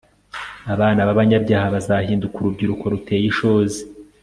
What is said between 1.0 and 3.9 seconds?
b'abanyabyaha bazahinduka urubyiruko ruteye ishozi